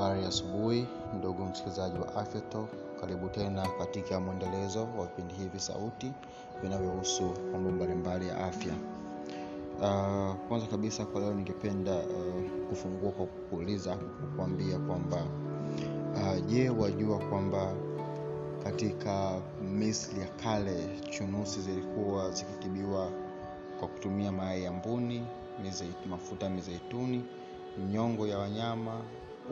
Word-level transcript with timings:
Habari 0.00 0.24
asubuhi, 0.26 0.86
ndugu 1.18 1.44
msikilizaji 1.44 1.98
wa 1.98 2.14
Afya 2.14 2.40
Talk. 2.40 2.68
Karibu 3.00 3.28
tena 3.28 3.68
katika 3.78 4.20
mwendelezo 4.20 4.80
wa 4.98 5.06
vipindi 5.06 5.34
hivi 5.34 5.60
sauti 5.60 6.12
vinavyohusu 6.62 7.30
mambo 7.52 7.70
mbalimbali 7.70 8.28
ya 8.28 8.38
afya. 8.46 8.74
Uh, 9.76 10.34
kwanza 10.48 10.66
kabisa 10.70 11.06
kwa 11.06 11.20
leo 11.20 11.34
ningependa 11.34 11.96
uh, 11.96 12.68
kufungua 12.68 13.10
kwa 13.12 13.26
kuuliza 13.26 13.96
kukuambia 13.96 14.78
kwamba 14.78 15.16
uh, 16.14 16.46
je, 16.46 16.70
wajua 16.70 17.18
kwamba 17.18 17.74
katika 18.64 19.40
Misri 19.62 20.20
ya 20.20 20.26
kale 20.28 21.00
chunusi 21.10 21.60
zilikuwa 21.60 22.30
zikitibiwa 22.30 23.10
kwa 23.78 23.88
kutumia 23.88 24.32
mayai 24.32 24.62
ya 24.64 24.72
mbuni, 24.72 25.26
mizeit, 25.62 26.06
mafuta 26.06 26.50
mizeituni, 26.50 27.24
nyongo 27.92 28.26
ya 28.26 28.38
wanyama, 28.38 29.00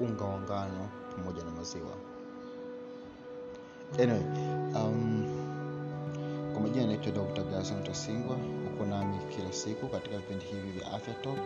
unga 0.03 0.25
wa 0.25 0.41
ngano 0.41 0.89
pamoja 1.17 1.45
na 1.45 1.51
maziwa. 1.51 1.91
Anyway, 3.99 4.23
um, 4.75 5.25
kwa 6.53 6.63
majina 6.63 6.87
naitwa 6.87 7.13
Dr. 7.13 7.43
Gerson 7.45 7.83
Tasingwa, 7.85 8.37
uko 8.75 8.85
nami 8.87 9.19
kila 9.37 9.53
siku 9.53 9.89
katika 9.89 10.17
vipindi 10.17 10.45
hivi 10.45 10.71
vya 10.79 10.93
Afya 10.93 11.15
Talk. 11.15 11.39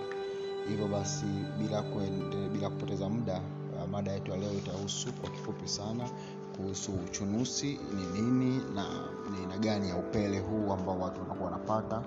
Hivyo 0.69 0.89
basi 0.89 1.27
bila 1.59 1.83
kuende, 1.83 2.49
bila 2.49 2.71
kupoteza 2.71 3.09
muda 3.09 3.41
uh, 3.83 3.91
mada 3.91 4.13
yetu 4.13 4.31
ya 4.31 4.37
leo 4.37 4.53
itahusu 4.53 5.13
kwa 5.13 5.31
kifupi 5.31 5.69
sana 5.69 6.09
kuhusu 6.57 6.93
uchunusi 6.93 7.79
ni 7.95 8.21
nini 8.23 8.63
na 8.75 8.85
ni 9.31 9.39
aina 9.41 9.59
gani 9.59 9.89
ya 9.89 9.97
upele 9.97 10.39
huu 10.41 10.73
ambao 10.73 10.99
watu 11.01 11.21
wanakuwa 11.21 11.51
wanapata 11.51 12.03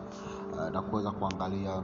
uh, 0.54 0.70
na 0.74 0.82
kuweza 0.82 1.12
kuangalia 1.12 1.84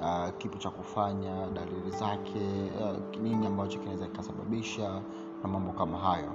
uh, 0.00 0.28
kipi 0.38 0.58
cha 0.58 0.70
kufanya, 0.70 1.46
dalili 1.46 1.90
zake, 1.90 2.70
uh, 2.80 3.20
nini 3.22 3.46
ambacho 3.46 3.78
kinaweza 3.78 4.06
kikasababisha 4.06 5.00
na 5.42 5.48
mambo 5.48 5.72
kama 5.72 5.98
hayo. 5.98 6.32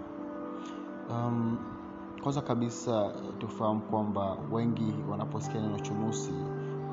Um, 1.09 1.57
kwanza 2.23 2.41
kabisa 2.41 3.11
tufahamu 3.39 3.81
kwamba 3.81 4.37
wengi 4.51 4.93
wanaposikia 5.11 5.61
neno 5.61 5.79
chunusi 5.79 6.33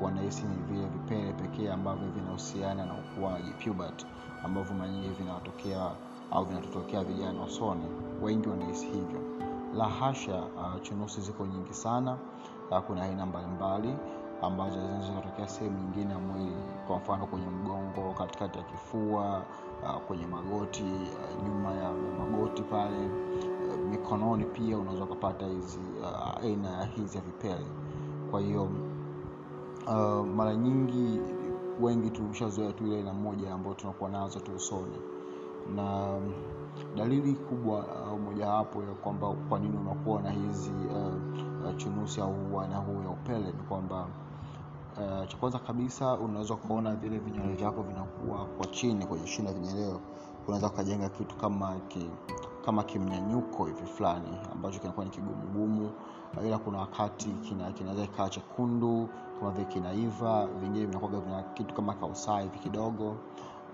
wanahisi 0.01 0.43
ni 0.43 0.55
vile 0.55 0.87
vipele 0.87 1.33
pekee 1.33 1.69
ambavyo 1.71 2.09
vinahusiana 2.09 2.85
na 2.85 2.93
ukuaji 2.93 3.51
puberty, 3.51 4.05
ambavyo 4.45 4.75
mara 4.75 4.91
vinawatokea 5.19 5.91
au 6.31 6.45
vinatotokea 6.45 7.03
vijana 7.03 7.43
usoni. 7.43 7.85
Wengi 8.21 8.49
wanahisi 8.49 8.85
hivyo. 8.85 9.21
La 9.75 9.85
hasha, 9.85 10.35
uh, 10.43 10.81
chunusi 10.81 11.21
ziko 11.21 11.45
nyingi 11.45 11.73
sana. 11.73 12.17
Uh, 12.71 12.79
kuna 12.79 13.01
aina 13.03 13.25
mbalimbali 13.25 13.95
ambazo 14.41 14.79
zinazotokea 14.79 15.47
sehemu 15.47 15.77
nyingine 15.79 16.13
ya 16.13 16.19
mwili, 16.19 16.55
kwa 16.87 16.97
mfano 16.97 17.27
kwenye 17.27 17.47
mgongo, 17.47 18.13
katikati 18.17 18.57
ya 18.57 18.63
kifua, 18.63 19.43
uh, 19.83 20.01
kwenye 20.07 20.25
magoti, 20.27 20.83
uh, 20.83 21.43
nyuma 21.47 21.71
ya 21.73 21.91
magoti 22.19 22.61
pale, 22.61 22.97
uh, 23.05 23.89
mikononi 23.91 24.45
pia 24.45 24.77
unaweza 24.77 25.03
ukapata 25.03 25.45
hizi 25.47 25.79
uh, 26.01 26.43
aina 26.43 26.85
hizi 26.85 27.17
ya 27.17 27.23
vipele. 27.23 27.65
Kwa 28.31 28.41
hiyo 28.41 28.69
mara 30.35 30.55
nyingi 30.55 31.19
wengi 31.81 32.09
tumeshazoea 32.09 32.71
tu 32.73 32.87
ile 32.87 32.95
aina 32.97 33.13
moja 33.13 33.53
ambayo 33.53 33.75
tunakuwa 33.75 34.09
nazo 34.09 34.39
tu 34.39 34.51
usoni 34.55 34.97
na 35.75 36.17
dalili 36.95 37.33
kubwa 37.33 37.85
au 38.07 38.15
uh, 38.15 38.21
mojawapo 38.21 38.83
ya 38.83 38.93
kwamba 38.93 39.27
kwa 39.49 39.59
nini 39.59 39.77
unakuwa 39.77 40.21
na 40.21 40.29
hizi 40.31 40.71
uh, 40.71 41.75
chunusi 41.77 42.21
au 42.21 42.61
aina 42.61 42.77
huu 42.77 43.01
ya 43.03 43.09
upele 43.09 43.45
ni 43.45 43.63
kwamba 43.69 44.07
uh, 45.01 45.27
cha 45.27 45.37
kwanza 45.37 45.59
kabisa 45.59 46.13
unaweza 46.13 46.55
kuona 46.55 46.95
vile 46.95 47.17
vinywele 47.19 47.53
vyako 47.55 47.83
vinakuwa 47.83 48.45
kwa 48.45 48.65
chini 48.65 49.05
kwenye 49.05 49.27
shina 49.27 49.49
ya 49.49 49.55
vinyeleo 49.55 49.99
unaweza 50.47 50.67
ukajenga 50.67 51.09
kitu 51.09 51.35
kama 51.35 51.75
ki, 51.87 52.09
kama 52.65 52.83
kimnyanyuko 52.83 53.65
hivi 53.65 53.85
fulani 53.85 54.37
ambacho 54.51 54.79
kinakuwa 54.79 55.05
ni 55.05 55.11
kigumugumu 55.11 55.91
ila 56.45 56.57
kuna 56.57 56.77
wakati 56.77 57.29
kina, 57.29 57.71
kinaweza 57.71 58.03
ikawa 58.03 58.29
chekundu 58.29 59.09
kama 59.39 59.51
vile 59.51 59.65
kinaiva 59.65 60.47
vingine 60.47 60.85
vinakuaga 60.85 61.19
vina 61.19 61.43
kitu 61.43 61.75
kama 61.75 61.93
kausaa 61.93 62.39
hivi 62.39 62.59
kidogo. 62.59 63.09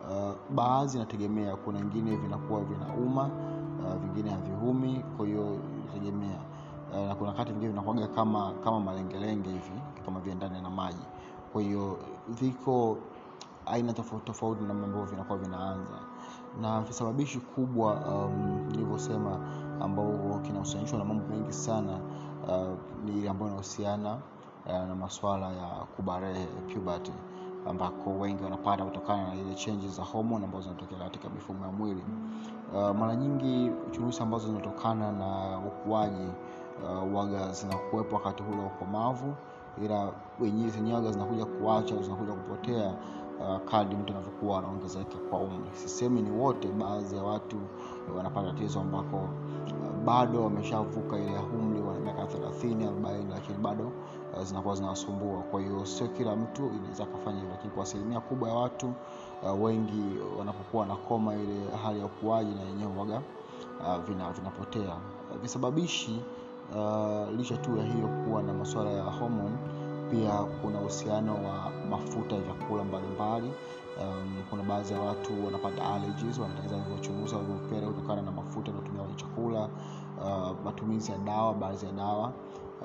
Uh, 0.09 0.34
baadhi 0.56 0.97
inategemea 0.97 1.56
kuna 1.56 1.79
vingine 1.79 2.16
vinakuwa 2.16 2.62
vinauma 2.63 3.23
uh, 3.23 3.96
vingine 3.96 4.29
haviumi 4.29 5.03
kwa 5.18 5.25
hiyo 5.25 5.59
inategemea. 5.84 6.40
Na 7.07 7.16
kuna 7.16 7.29
wakati 7.29 7.52
vingine 7.52 7.69
vinakuwaga 7.72 8.07
kama 8.07 8.53
kama 8.63 8.79
malengelenge 8.79 9.50
hivi 9.50 9.81
kama 10.06 10.19
vile 10.19 10.35
ndani 10.35 10.62
na 10.62 10.69
maji 10.69 11.03
kwa 11.53 11.62
hiyo 11.62 11.97
viko 12.28 12.97
aina 13.66 13.94
tofauti 13.94 14.25
tofauti 14.25 14.63
na 14.63 14.69
ambavyo 14.72 15.03
vinakuwa 15.06 15.38
vinaanza. 15.38 16.00
Na 16.62 16.81
visababishi 16.81 17.40
kubwa 17.40 17.94
um, 17.96 18.68
nilivyosema 18.72 19.40
ambao 19.81 20.40
kinahusianishwa 20.44 21.00
na 21.00 21.06
mambo 21.06 21.25
mengi 21.28 21.53
sana 21.53 22.00
uh, 22.47 22.78
ni 23.06 23.18
ile 23.19 23.30
ambayo 23.30 23.52
inahusiana 23.52 24.18
uh, 24.66 24.72
na 24.88 24.96
masuala 24.96 25.46
ya 25.53 25.68
kubarehe 25.96 26.46
puberty 26.74 27.12
ambako 27.69 28.09
wengi 28.09 28.44
wanapata 28.44 28.85
kutokana 28.85 29.28
na 29.28 29.35
ile 29.35 29.56
changes 29.56 29.96
za 29.96 30.03
homon 30.03 30.44
ambazo 30.44 30.64
zinatokea 30.64 30.97
katika 31.00 31.29
mifumo 31.29 31.66
ya 31.66 31.72
mwili. 31.72 32.03
Uh, 32.74 32.90
mara 32.96 33.16
nyingi 33.16 33.72
chunusi 33.91 34.24
ambazo 34.24 34.47
zinatokana 34.47 35.12
na 35.12 35.58
ukuaji 35.68 36.28
uh, 36.84 37.16
waga 37.16 37.52
zinakuwepo 37.52 38.16
wakati 38.16 38.44
hule 38.44 38.58
wa 38.58 38.66
ukomavu 38.66 39.34
ila 39.86 40.12
wenyewe 40.40 40.70
zenyewe 40.70 41.12
zinakuja 41.12 41.46
kuacha 41.46 42.02
zinakuja 42.02 42.34
kupotea 42.34 42.94
uh, 43.40 43.70
kadri 43.72 43.96
mtu 43.96 44.14
anavyokuwa 44.14 44.58
anaongezeka 44.60 45.18
kwa 45.30 45.40
umri. 45.40 45.70
Sisemi 45.74 46.22
ni 46.22 46.32
wote 46.32 46.68
baadhi 46.68 47.16
ya 47.16 47.24
watu 47.24 47.58
wanapata 48.18 48.48
tatizo 48.52 48.80
ambako 48.80 49.16
uh, 49.18 50.04
bado 50.06 50.44
wameshavuka 50.44 51.18
ile 51.18 51.40
umri 51.60 51.82
wana 51.82 52.00
miaka 52.00 52.26
thelathini 52.26 52.86
arobaini 52.86 53.26
lakini 53.34 53.58
bado 53.58 53.92
uh, 54.38 54.44
zinakuwa 54.44 54.76
zinawasumbua. 54.76 55.42
Kwa 55.42 55.62
hiyo 55.62 55.86
sio 55.86 56.08
kila 56.08 56.36
mtu 56.36 56.72
inaweza 56.80 57.04
akafanya 57.04 57.38
hivyo 57.40 57.52
lakini 57.52 57.74
kwa 57.74 57.84
asilimia 57.84 58.20
kubwa 58.20 58.50
ya 58.50 58.56
watu 58.56 58.94
uh, 59.44 59.64
wengi 59.64 60.04
wanapokuwa 60.40 60.82
wanakoma 60.82 61.36
ile 61.36 61.62
hali 61.84 62.00
ya 62.00 62.06
ukuaji 62.06 62.56
na 62.56 62.62
yenyewe 62.62 62.92
waga 63.00 63.22
uh, 63.80 64.04
vina, 64.06 64.32
vinapotea. 64.32 64.96
Visababishi 65.42 66.22
uh, 66.75 67.35
licha 67.38 67.57
tu 67.57 67.78
ya 67.78 67.83
hiyo 67.83 68.07
kuwa 68.07 68.44
na 68.44 68.53
masuala 68.53 68.89
ya 68.89 69.03
homon 69.03 69.51
pia 70.11 70.31
kuna 70.61 70.79
uhusiano 70.79 71.33
wa 71.33 71.72
mafuta 71.89 72.35
ya 72.35 72.41
vyakula 72.41 72.83
mbalimbali. 72.83 73.51
Um, 74.01 74.35
kuna 74.50 74.63
baadhi 74.63 74.94
ya 74.94 75.00
watu 75.01 75.45
wanapata 75.45 75.94
allergies 75.94 76.39
wanatengeneza 76.39 76.78
vilivyochunguza 76.83 77.38
vilivyopele 77.38 77.88
kutokana 77.88 78.22
na 78.22 78.31
mafuta 78.31 78.72
yanayotumia 78.72 79.01
kwenye 79.03 79.16
chakula 79.16 79.69
uh, 80.22 80.66
matumizi 80.66 81.11
ya 81.11 81.17
dawa 81.17 81.53
baadhi 81.53 81.85
ya 81.85 81.91
dawa. 81.91 82.31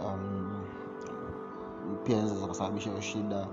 Um, 0.06 0.62
pia 2.04 2.18
inaweza 2.18 2.46
kusababisha 2.46 2.90
hiyo 2.90 3.02
shida. 3.02 3.46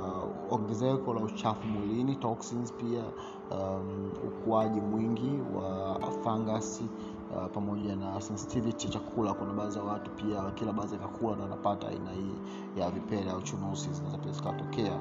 Uh, 0.00 0.52
ongezeko 0.52 1.14
la 1.14 1.20
uchafu 1.20 1.66
mwilini 1.66 2.16
toxins 2.16 2.72
pia. 2.72 3.02
Um, 3.50 4.10
ukuaji 4.26 4.80
mwingi 4.80 5.30
wa 5.54 6.00
fangasi 6.24 6.84
uh, 6.84 7.15
pamoja 7.54 7.96
na 7.96 8.20
sensitivity 8.20 8.88
chakula. 8.88 9.34
Kuna 9.34 9.52
baadhi 9.52 9.78
ya 9.78 9.84
watu 9.84 10.10
pia 10.10 10.50
kila 10.50 10.72
baadhi 10.72 10.92
ya 10.92 10.98
vyakula 10.98 11.34
ndo 11.34 11.42
wanapata 11.42 11.88
aina 11.88 12.10
hii 12.10 12.34
ya 12.80 12.90
vipele 12.90 13.30
au 13.30 13.42
chunusi 13.42 13.90
zinaweza 13.92 14.18
pia 14.18 14.32
zikatokea. 14.32 14.98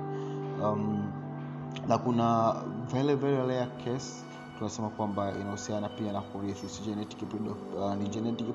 Um, 0.63 1.11
na 1.87 1.97
kuna 1.97 2.55
very 2.91 3.15
very 3.15 3.37
rare 3.37 3.67
case 3.85 4.25
tunasema 4.57 4.89
kwamba 4.89 5.31
inahusiana 5.41 5.89
pia 5.89 6.13
na 6.13 6.21
kurithi. 6.21 6.69
Si 6.69 6.81
genetic 6.83 7.19
uh, 7.79 7.95
ni 7.95 8.09
genetic 8.09 8.47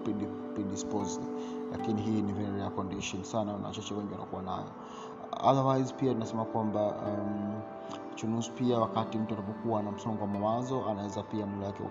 predisposed. 0.55 1.23
Lakini 1.73 2.03
hii 2.03 2.23
ni 2.23 2.33
very 2.33 2.59
rare 2.59 2.71
condition 2.71 3.25
sana 3.25 3.59
na 3.59 3.67
wachache 3.69 3.95
wengi 3.95 4.13
wanakuwa 4.13 4.43
nayo. 4.43 4.71
Otherwise 5.45 5.95
pia 5.95 6.13
tunasema 6.13 6.45
kwamba 6.45 6.81
um, 6.87 7.61
chunusi 8.15 8.51
pia 8.51 8.79
wakati 8.79 9.19
mtu 9.19 9.35
anapokuwa 9.35 9.83
na 9.83 9.91
msongo 9.91 10.21
wa 10.21 10.27
mawazo 10.27 10.85
anaweza 10.91 11.23
pia 11.23 11.47
mwili 11.47 11.65
wake 11.65 11.83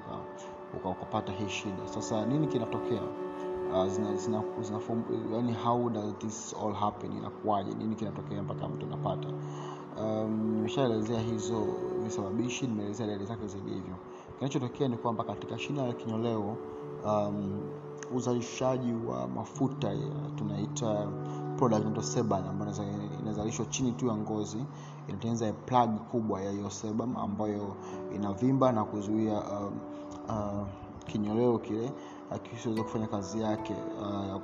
ukapata 0.90 1.32
hii 1.32 1.50
shida. 1.50 1.88
Sasa 1.88 2.26
nini 2.26 2.48
kinatokea? 2.48 3.02
Uh, 3.74 3.88
inakuwaje? 7.18 7.74
Nini 7.76 7.96
kinatokea 7.96 8.44
mpaka 8.44 8.68
mtu 8.68 8.86
anapata? 8.86 9.28
Nimeshaelezea 10.28 11.18
um, 11.22 11.24
hizo 11.32 11.64
visababishi 12.04 12.68
nimeelezea 12.68 13.08
dalili 13.08 13.26
zake 13.26 13.48
zilivyo 13.48 13.96
kinachotokea 14.40 14.88
ni 14.88 14.98
kwamba 14.98 15.24
katika 15.24 15.58
shina 15.58 15.88
la 15.88 15.94
kinyoleo 15.94 16.58
um, 17.06 17.60
uzalishaji 18.16 18.94
wa 19.08 19.28
mafuta 19.28 19.88
ya, 19.90 20.08
tunaita 20.36 21.08
product 21.58 21.86
ambayo 22.50 22.74
inazalishwa 23.22 23.66
chini 23.66 23.92
tu 23.92 24.08
ya 24.08 24.16
ngozi 24.16 24.66
inatengeneza 25.10 25.54
plug 25.54 25.90
kubwa 26.12 26.42
ya 26.42 26.52
hiyo 26.52 26.70
sebum 26.70 27.18
ambayo 27.18 27.76
inavimba 28.16 28.72
na 28.72 28.84
kuzuia 28.84 29.34
uh, 29.40 29.72
uh, 30.30 30.68
kinyoleo 31.06 31.58
kile 31.58 31.92
akisiweza 32.32 32.84
kufanya 32.84 33.08
kazi 33.08 33.42
yake 33.42 33.76
uh, 34.02 34.42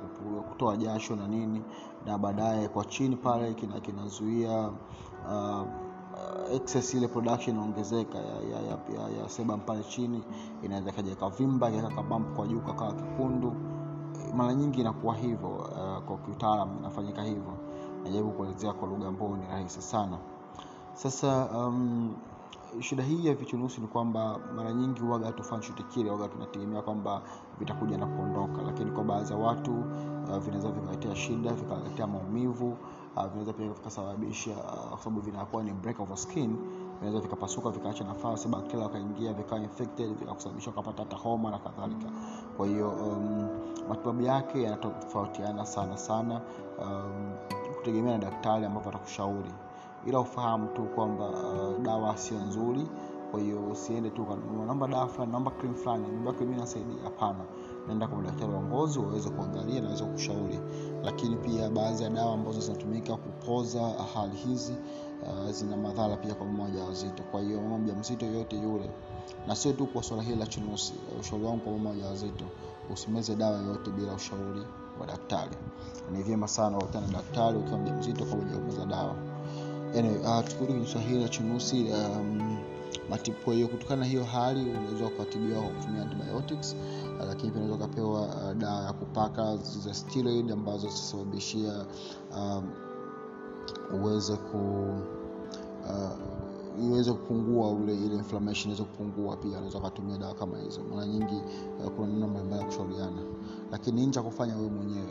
kutoa 0.48 0.76
jasho 0.76 1.16
na 1.16 1.28
nini 1.28 1.62
na 2.06 2.18
baadaye 2.18 2.68
kwa 2.68 2.84
chini 2.84 3.16
pale 3.16 3.54
kina 3.54 3.80
kinazuia 3.80 4.70
uh, 5.28 5.62
uh, 5.62 6.54
excess 6.54 6.94
ile 6.94 7.08
production 7.08 7.56
inaongezeka 7.56 8.18
ya, 8.18 8.24
ya, 8.40 8.60
ya, 8.62 8.78
ya, 9.10 9.22
ya 9.22 9.28
sebam 9.28 9.60
pale 9.60 9.82
chini 9.84 10.22
inaweza 10.62 10.92
kaja 10.92 11.12
ikavimba 11.12 11.70
ikaweka 11.70 12.02
kwa 12.36 12.46
juu 12.46 12.60
kakawa 12.60 12.92
kikundu 12.92 13.52
mara 14.36 14.54
nyingi 14.54 14.80
inakuwa 14.80 15.14
hivyo 15.14 15.48
uh, 15.48 16.04
kwa 16.04 16.16
kiutaalam 16.18 16.76
inafanyika 16.78 17.22
hivyo. 17.22 17.52
Najaribu 18.04 18.30
kuelezea 18.32 18.72
kwa 18.72 18.88
lugha 18.88 19.08
ambayo 19.08 19.36
ni 19.36 19.46
rahisi 19.46 19.82
sana 19.82 20.18
sasa 20.96 21.48
um, 21.54 22.14
shida 22.80 23.02
hii 23.02 23.26
ya 23.26 23.34
vichunusi 23.34 23.80
ni 23.80 23.86
kwamba 23.86 24.38
mara 24.56 24.72
nyingi 24.72 25.02
waga 25.02 25.32
chochote 25.32 25.82
kile 25.82 26.10
waga 26.10 26.28
tunategemea 26.28 26.82
kwamba 26.82 27.22
vitakuja 27.58 27.98
na 27.98 28.06
kuondoka. 28.06 28.62
Lakini 28.62 28.90
kwa 28.90 29.04
baadhi 29.04 29.32
ya 29.32 29.38
watu 29.38 29.72
uh, 30.30 30.36
vinaweza 30.38 30.70
vikaletea 30.70 31.16
shida 31.16 31.52
vikaletea 31.52 32.06
maumivu 32.06 32.76
uh, 33.16 33.24
vinaweza 33.26 33.52
pia 33.52 33.68
vikasababisha 33.68 34.50
uh, 34.50 34.88
kwa 34.88 34.98
sababu 34.98 35.20
vinakuwa 35.20 35.62
ni 35.62 35.72
break 35.72 36.00
of 36.00 36.14
skin 36.18 36.56
vinaweza 37.00 37.20
vikapasuka 37.20 37.70
vikaacha 37.70 38.04
nafasi 38.04 38.48
bakteria 38.48 38.84
wakaingia 38.86 39.32
vikawa 39.32 39.60
infected 39.60 40.14
vikakusababisha 40.18 40.70
ukapata 40.70 41.02
hata 41.02 41.16
homa 41.16 41.50
na 41.50 41.58
kadhalika. 41.58 42.08
Kwa 42.56 42.66
hiyo 42.66 42.90
um, 42.90 43.48
matibabu 43.88 44.22
yake 44.22 44.62
yanatofautiana 44.62 45.66
sana 45.66 45.96
sana 45.96 46.40
um, 46.82 47.32
kutegemea 47.76 48.12
na 48.12 48.18
daktari 48.18 48.64
ambavyo 48.66 48.90
atakushauri 48.90 49.50
ila 50.06 50.20
ufahamu 50.20 50.68
tu 50.68 50.82
kwamba 50.94 51.28
uh, 51.28 51.82
dawa 51.82 52.16
sio 52.16 52.38
nzuri 52.38 52.86
kwa 53.30 53.40
hiyo 53.40 53.60
usiende 53.72 54.10
tu 54.10 54.22
ukanunua. 54.22 54.66
Naomba 54.66 54.88
dawa 54.88 55.08
fulani 55.08 55.32
naomba 55.32 55.50
cream 55.50 55.74
fulani 55.74 56.06
mbaki 56.08 56.44
mimi 56.44 56.56
nasaidia 56.60 57.02
hapana. 57.04 57.44
Naenda 57.86 58.06
kwa 58.08 58.16
madaktari 58.18 58.52
wa 58.52 58.62
ngozi 58.62 58.98
waweze 58.98 59.30
kuangalia 59.30 59.80
na 59.80 59.86
waweze 59.86 60.04
kushauri. 60.04 60.60
Lakini 61.04 61.36
pia 61.36 61.70
baadhi 61.70 62.02
ya 62.02 62.10
dawa 62.10 62.34
ambazo 62.34 62.60
zinatumika 62.60 63.16
kupoza 63.16 63.80
hali 64.14 64.36
hizi 64.36 64.74
uh, 65.22 65.50
zina 65.50 65.76
madhara 65.76 66.16
pia 66.16 66.34
kwa 66.34 66.46
mmoja 66.46 66.84
wazito. 66.84 67.22
Kwa 67.22 67.40
hiyo 67.40 67.60
mama 67.62 67.78
mjamzito 67.78 68.26
yoyote 68.26 68.56
yule 68.56 68.90
na 69.46 69.56
sio 69.56 69.72
tu 69.72 69.86
kwa 69.86 70.02
swala 70.02 70.22
hili 70.22 70.36
la 70.36 70.46
chunusi 70.46 70.94
ushauri 71.20 71.44
wangu 71.44 71.58
kwa 71.60 71.72
mama 71.72 71.90
wajawazito 71.90 72.44
usimeze 72.92 73.34
dawa 73.36 73.56
yoyote 73.58 73.90
bila 73.90 74.14
ushauri 74.14 74.62
wa 75.00 75.06
daktari. 75.06 75.56
Ni 76.12 76.22
vyema 76.22 76.48
sana 76.48 76.78
ukutana 76.78 77.06
na 77.06 77.12
daktari 77.12 77.58
ukiwa 77.58 77.78
mjamzito 77.78 78.24
kabla 78.24 78.44
hujaumeza 78.44 78.86
dawa 78.86 79.14
anyway, 79.98 80.18
uh, 80.18 80.44
tukirudi 80.44 80.72
kwenye 80.72 80.86
swahili 80.86 81.22
la 81.22 81.28
chunusi 81.28 81.86
um, 81.92 82.56
hiyo 83.54 83.68
kutokana 83.68 84.00
na 84.00 84.06
hiyo 84.06 84.24
hali 84.24 84.70
unaweza 84.70 85.06
ukatibiwa 85.06 85.62
kwa 85.62 85.70
kutumia 85.70 86.02
antibiotics 86.02 86.76
uh, 87.20 87.26
lakini 87.26 87.52
pia 87.52 87.62
unaweza 87.62 87.84
ukapewa 87.84 88.20
uh, 88.22 88.52
dawa 88.58 88.84
ya 88.84 88.92
kupaka 88.92 89.56
za 89.56 89.94
steroid 89.94 90.52
ambazo 90.52 90.88
zitasababishia 90.88 91.86
um, 92.36 92.70
uweze 94.02 94.36
ku 94.36 94.94
iweze 96.84 97.12
kupungua 97.12 97.70
ule 97.70 97.94
ile 97.94 98.14
inflammation 98.14 98.66
iweze 98.74 98.82
kupungua 98.84 99.36
pia 99.36 99.50
unaweza 99.50 99.78
ukatumia 99.78 100.18
dawa 100.18 100.34
kama 100.34 100.58
hizo. 100.58 100.80
Mara 100.90 101.06
nyingi 101.06 101.42
uh, 101.84 101.90
kuna 101.90 102.06
namna 102.08 102.26
mbalimbali 102.26 102.60
ya 102.60 102.66
kushauriana. 102.66 103.22
Lakini 103.72 104.10
cha 104.10 104.22
kufanya 104.22 104.56
wewe 104.56 104.68
mwenyewe 104.70 105.06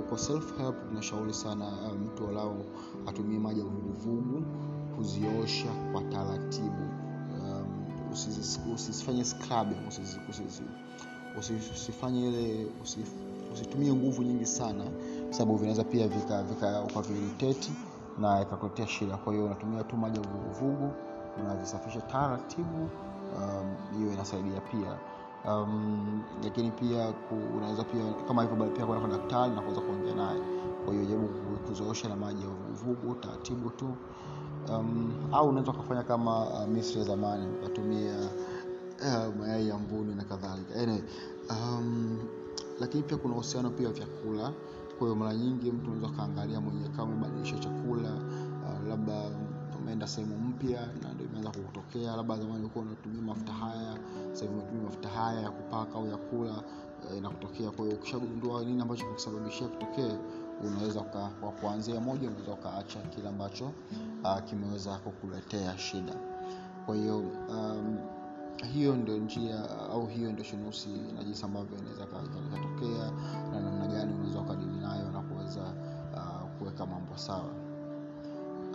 kwa 0.00 0.18
self 0.18 0.58
help 0.58 0.88
tunashauri 0.88 1.34
sana 1.34 1.66
uh, 1.66 1.92
mtu 2.06 2.24
walau 2.26 2.64
atumie 3.06 3.38
maji 3.38 3.60
ya 3.60 3.66
vuguvugu 3.66 4.42
kuziosha 4.96 5.72
kwa 5.92 6.02
taratibu. 6.02 6.82
Um, 7.40 7.66
usifanye 8.74 9.24
scrubbing 9.24 9.76
ile 12.28 12.66
usitumie 13.52 13.92
nguvu 13.94 14.22
nyingi 14.22 14.46
sana 14.46 14.84
sababu 15.30 15.56
vinaweza 15.56 15.84
pia 15.84 16.08
vika, 16.08 16.42
vika 16.42 16.82
ukaviriteti 16.82 17.72
na 18.18 18.42
ikakuletea 18.42 18.86
shida. 18.86 19.16
Kwa 19.16 19.32
hiyo 19.32 19.44
unatumia 19.46 19.84
tu 19.84 19.96
maji 19.96 20.20
ya 20.20 20.26
vuguvugu 20.28 20.90
unavisafisha 21.40 22.00
taratibu 22.00 22.88
hiyo 23.96 24.08
um, 24.08 24.12
inasaidia 24.14 24.60
pia 24.60 24.98
um, 25.48 26.22
lakini 26.44 26.70
pia 26.70 27.12
unaweza 27.56 27.84
pia 27.84 28.12
kama 28.28 28.42
hivyo 28.42 28.66
pia 28.66 28.86
kwenda 28.86 29.06
kwa 29.08 29.18
daktari 29.18 29.54
na 29.54 29.60
kuweza 29.60 29.80
kuongea 29.80 30.14
naye. 30.14 30.40
Kwa 30.84 30.94
hiyo 30.94 31.06
jaribu 31.06 31.28
kuzoosha 31.66 32.08
na 32.08 32.16
maji 32.16 32.42
ya 32.42 32.48
vuguvugu 32.48 33.14
taratibu 33.14 33.70
tu. 33.70 33.88
Um, 34.68 35.12
au 35.32 35.48
unaweza 35.48 35.72
ukafanya 35.72 36.02
kama 36.02 36.40
uh, 36.46 36.66
misri 36.68 36.98
ya 37.00 37.04
zamani 37.06 37.46
ukatumia 37.58 38.14
uh, 39.00 39.34
mayai 39.40 39.68
ya 39.68 39.78
mbuni 39.78 40.14
na 40.14 40.24
kadhalika. 40.24 40.74
Anyway, 40.80 41.02
um, 41.50 42.18
lakini 42.80 43.02
pia 43.02 43.16
kuna 43.16 43.34
uhusiano 43.34 43.70
pia 43.70 43.86
wa 43.88 43.92
vyakula. 43.94 44.52
Kwa 44.98 45.06
hiyo 45.08 45.14
mara 45.14 45.34
nyingi 45.34 45.72
mtu 45.72 45.84
unaweza 45.90 46.06
ukaangalia 46.06 46.60
mwenyewe 46.60 46.88
kama 46.88 47.12
umebadilisha 47.12 47.58
chakula 47.58 48.10
uh, 48.12 48.88
labda 48.88 49.30
umeenda 49.92 50.06
sehemu 50.06 50.38
mpya 50.38 50.80
na 51.02 51.12
ndio 51.14 51.26
imeanza 51.26 51.50
kukutokea 51.50 52.16
labda 52.16 52.36
zamani 52.36 52.60
ulikuwa 52.60 52.84
unatumia 52.84 53.22
mafuta 53.22 53.52
haya 53.52 53.98
sasa 54.32 54.46
unatumia 54.50 54.82
mafuta 54.84 55.08
haya 55.08 55.40
ya 55.40 55.50
kupaka 55.50 55.94
au 55.98 56.06
ya 56.08 56.16
kula 56.16 56.62
inakutokea 57.18 57.68
uh, 57.68 57.74
kwa 57.74 57.84
hiyo 57.84 57.96
ukishagundua 57.96 58.64
nini 58.64 58.82
ambacho 58.82 59.04
kusababishia 59.06 59.68
kutokee 59.68 60.14
unaweza 60.66 61.00
kwa 61.40 61.50
kuanzia 61.50 62.00
moja 62.00 62.28
unaweza 62.28 62.52
ukaacha 62.52 63.00
kile 63.00 63.28
ambacho 63.28 63.64
uh, 64.24 64.38
kimeweza 64.44 64.98
kukuletea 64.98 65.78
shida. 65.78 66.14
Kwa 66.86 66.96
hiyo 66.96 67.18
um, 67.48 67.98
hiyo 68.72 68.96
ndio 68.96 69.16
njia 69.16 69.70
au 69.92 70.06
hiyo 70.06 70.32
ndio 70.32 70.44
shinusi 70.44 70.88
na 70.88 71.24
jinsi 71.24 71.44
ambavyo 71.44 71.78
inaweza 71.78 72.04
ikatokea 72.04 73.10
na 73.52 73.60
namna 73.60 73.86
gani 73.86 74.14
unaweza 74.14 74.40
ukadili 74.40 74.76
nayo 74.80 75.10
na 75.10 75.20
kuweza 75.20 75.62
uh, 76.14 76.48
kuweka 76.58 76.86
mambo 76.86 77.16
sawa 77.16 77.61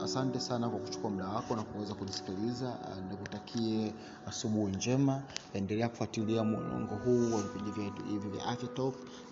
asante 0.04 0.40
sana 0.40 0.70
kwa 0.70 0.80
kuchukua 0.80 1.10
muda 1.10 1.28
wako 1.28 1.56
na 1.56 1.64
kuweza 1.64 1.94
kunisikiliza. 1.94 2.78
Nikutakie 3.10 3.94
asubuhi 4.28 4.76
njema. 4.76 5.22
Endelea 5.54 5.90
kufuatilia 5.90 6.44
mlolongo 6.44 6.96
huu 6.96 7.36
wa 7.36 7.42
vipindi 7.42 7.72
vyetu 7.72 8.04
hivi 8.04 8.30
vya 8.30 8.46
afya 8.46 8.70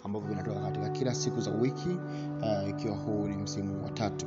ambavyo 0.04 0.30
vinatoka 0.30 0.60
katika 0.60 0.90
kila 0.90 1.16
siku 1.16 1.42
za 1.42 1.52
wiki 1.52 1.98
ikiwa 2.70 2.94
uh, 2.96 3.04
huu 3.04 3.28
ni 3.28 3.38
msimu 3.38 3.84
wa 3.84 3.90
tatu. 3.92 4.26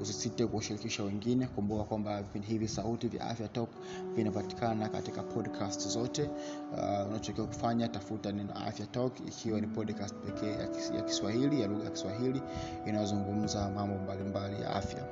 Usisite 0.00 0.46
kuwashirikisha 0.46 1.02
wengine. 1.02 1.46
Kumbuka 1.46 1.84
kwamba 1.84 2.22
vipindi 2.22 2.48
hivi 2.48 2.68
sauti 2.68 3.08
vya 3.08 3.26
afya 3.26 3.48
talk 3.48 3.68
vinapatikana 4.14 4.88
katika 4.88 5.22
podcast 5.22 5.88
zote. 5.88 6.30
Uh, 6.72 7.08
unachotakiwa 7.08 7.46
kufanya 7.46 7.88
tafuta 7.88 8.32
neno 8.32 8.52
afya 8.54 8.86
talk 8.86 9.20
ikiwa 9.20 9.60
ni 9.60 9.66
podcast 9.66 10.14
pekee 10.14 10.52
ya 10.96 11.02
kiswahili 11.02 11.60
ya 11.60 11.68
lugha 11.68 11.84
ya 11.84 11.90
kiswahili 11.90 12.42
inayozungumza 12.86 13.70
mambo 13.70 13.98
mbalimbali 13.98 14.62
ya 14.62 14.70
afya 14.74 15.04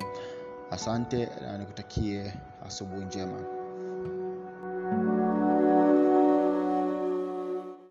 asante 0.71 1.29
na 1.43 1.59
nikutakie 1.59 2.35
asubuhi 2.67 3.05
njema 3.05 3.56